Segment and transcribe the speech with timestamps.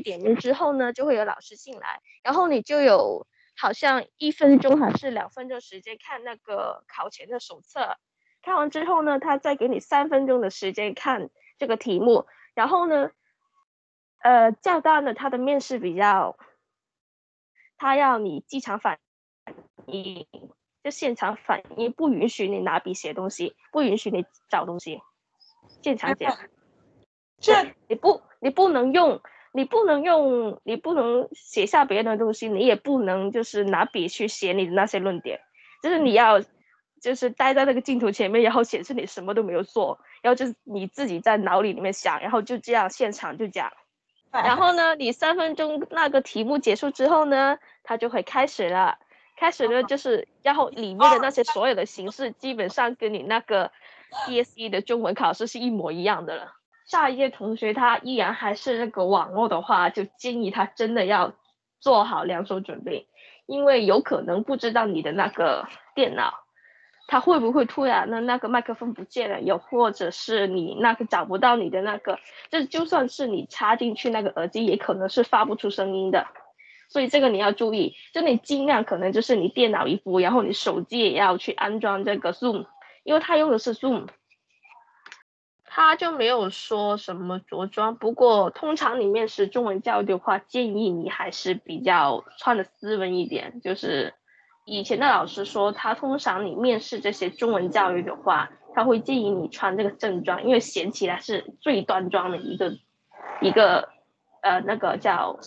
[0.00, 7.96] 点名之后呢，就会有老师进来，然后你就有好像一分钟还是两分钟时间看那个考前的手册，
[8.42, 13.10] 看完之后呢，他再给你三分钟的时间看这个题目，然后呢，
[14.18, 16.36] 呃，教大呢，他的面试比较，
[17.76, 18.98] 他要你即场反
[19.86, 20.26] 应，
[20.82, 25.00] 就现场反应，不允许你拿笔写东西，不允许你找东西，
[25.82, 26.36] 现场讲。
[27.40, 29.20] 这你不，你不能用，
[29.52, 35.40] 你不能用，你不能写下别人的东西，你也不能就是拿笔去写你的那些论点，
[35.82, 36.40] 就是你要，
[37.00, 43.70] 就是待在那个镜头前面，然后显示你什么都没有做，然后就是你自己在脑里里面想，然后就这样现场就讲，
[44.32, 48.98] 然后呢，你三分钟那个题目结束之后呢，它就会开始了，
[49.36, 53.70] 开始呢就是，然后里面的那些所有的形式基本上跟你那个
[54.26, 56.54] DSE 的中文考试是一模一样的了。
[56.84, 61.32] 下一届同学他依然还是那个网络的话，就建议他真的要
[61.80, 63.08] 做好两手准备，
[63.46, 66.34] 因为有可能不知道你的那个电脑，
[67.06, 72.18] 他会不会突然的那个麦克风不见了，又或者是你那个找不到你的那个，
[72.50, 76.26] 就就算是你插进去那个耳机，也可能是发不出声音的，
[76.88, 82.66] 所以这个你要注意，就你尽量可能就是你电脑一部，然后你手机也要去安装这个 Zoom，
[83.04, 84.08] 因为他用的是 Zoom。
[85.74, 93.62] 他就没有说什么着装，不过通常你面试中文教育的话，建议你还是比较穿的斯文一点。
[93.62, 94.12] 就是
[94.66, 102.76] 以前的老师说，他通常你面试这些中文教育的话，他会建议你穿这个正装，因为显起来是最端庄的一个
[103.40, 103.88] 一个
[104.42, 105.38] 呃那个叫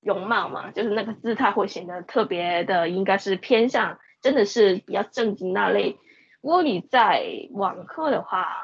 [0.00, 5.96] 容貌嘛，就是那个姿态会显得特别的，应该是偏向真的是比较正经那类。
[6.46, 8.62] 如果你在网课的话，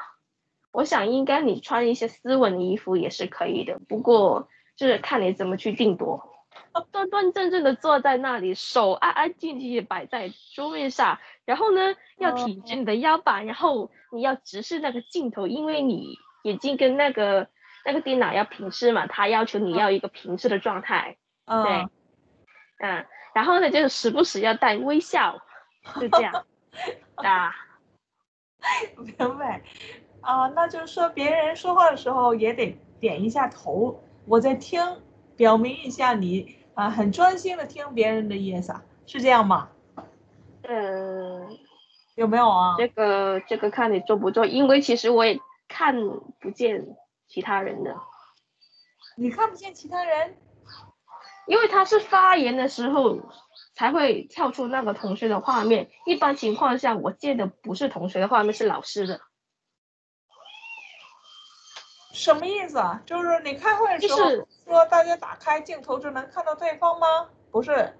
[0.71, 3.77] 我想应该你穿一些斯文的衣服也是可以的。
[3.89, 6.23] 不过就是看你怎么去定夺，
[6.93, 17.49] 端端正正的坐在那里，手安安静静的摆在桌面上，然后呢要挺直你的腰板，然后你要直视那个镜头，因为你眼睛跟那个
[17.83, 21.17] 那个电脑要平视嘛，他要求你要一个平视的状态。
[21.45, 21.89] 对，
[22.79, 23.05] 嗯，
[23.35, 25.41] 然后呢就是时不时要带微笑，
[25.99, 26.45] 就这样
[27.15, 27.53] 啊。
[28.97, 29.61] 明白
[30.21, 34.81] 啊，那就是说别人说话的时候也得点一下头，我在听，
[35.35, 38.73] 表明一下你啊很专心的听别人的意思，
[39.05, 39.69] 是这样吗？
[40.63, 41.57] 嗯，
[42.15, 42.75] 有没有啊？
[42.77, 45.37] 这个这个看你做不做，因为其实我也
[45.67, 45.95] 看
[46.39, 46.95] 不见
[47.27, 47.95] 其他人的。
[49.17, 50.37] 你看不见其他人？
[51.47, 53.19] 因为他是发言的时候。
[53.73, 55.89] 才会跳出那个同学的画面。
[56.05, 59.21] 一般情况下，我见的不是同学的画面，是老师的。
[62.13, 63.01] 什么意思啊？
[63.05, 64.29] 就是你开会的时候
[64.65, 67.29] 说大家打开镜头就能看到对方吗？
[67.51, 67.93] 不是，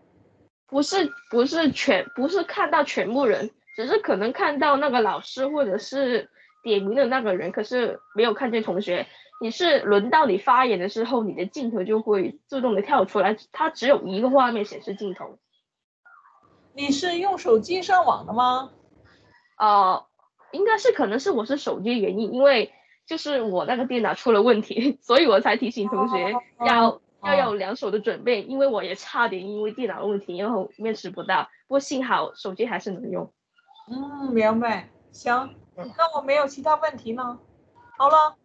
[0.68, 6.30] 不是，不是全，不是看到全部人，只是可能看到那个老师或者是
[6.64, 9.08] 点名的那个人，可是没有看见同学。
[9.42, 15.40] 你是轮到你发言的时候，你的镜头就会自动的跳出来，它只有一个画面显示镜头。
[16.74, 18.72] 你是用手机上网的吗？
[19.58, 20.06] 呃，
[20.52, 22.74] 应该是，可能是我是手机原因，因为
[23.06, 26.34] 就是我那个电脑出了问题， 所以我才提醒同学
[26.66, 33.32] 要、哦、要有两手的准备，因为我也差点因为电脑问题然后面试不到，不过幸好手机还是能用。
[33.90, 34.90] 嗯，明白。
[35.12, 37.38] 行，那我没有其他问题呢。
[37.98, 38.36] 好了，